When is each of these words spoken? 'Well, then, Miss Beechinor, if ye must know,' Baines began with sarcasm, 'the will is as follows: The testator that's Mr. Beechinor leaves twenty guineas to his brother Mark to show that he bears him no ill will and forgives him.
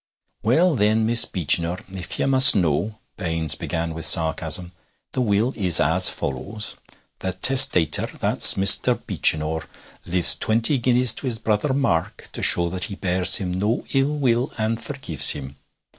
'Well, 0.41 0.73
then, 0.75 1.05
Miss 1.05 1.25
Beechinor, 1.25 1.77
if 1.91 2.17
ye 2.17 2.25
must 2.25 2.55
know,' 2.55 2.97
Baines 3.17 3.53
began 3.53 3.93
with 3.93 4.05
sarcasm, 4.05 4.71
'the 5.11 5.21
will 5.21 5.53
is 5.55 5.79
as 5.79 6.09
follows: 6.09 6.75
The 7.19 7.33
testator 7.33 8.07
that's 8.07 8.55
Mr. 8.55 8.99
Beechinor 9.05 9.61
leaves 10.07 10.33
twenty 10.33 10.79
guineas 10.79 11.13
to 11.13 11.27
his 11.27 11.37
brother 11.37 11.71
Mark 11.71 12.29
to 12.31 12.41
show 12.41 12.67
that 12.69 12.85
he 12.85 12.95
bears 12.95 13.35
him 13.35 13.53
no 13.53 13.85
ill 13.93 14.17
will 14.17 14.51
and 14.57 14.81
forgives 14.83 15.33
him. 15.33 15.55